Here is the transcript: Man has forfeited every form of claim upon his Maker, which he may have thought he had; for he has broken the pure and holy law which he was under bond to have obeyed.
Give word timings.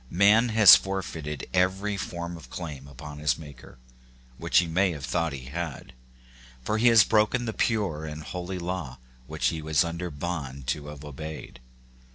Man 0.09 0.49
has 0.49 0.75
forfeited 0.75 1.47
every 1.53 1.95
form 1.95 2.35
of 2.35 2.49
claim 2.49 2.87
upon 2.87 3.19
his 3.19 3.37
Maker, 3.37 3.77
which 4.39 4.57
he 4.57 4.65
may 4.65 4.93
have 4.93 5.05
thought 5.05 5.31
he 5.31 5.45
had; 5.45 5.93
for 6.63 6.79
he 6.79 6.87
has 6.87 7.03
broken 7.03 7.45
the 7.45 7.53
pure 7.53 8.03
and 8.05 8.23
holy 8.23 8.57
law 8.57 8.97
which 9.27 9.49
he 9.49 9.61
was 9.61 9.83
under 9.83 10.09
bond 10.09 10.65
to 10.69 10.87
have 10.87 11.05
obeyed. 11.05 11.59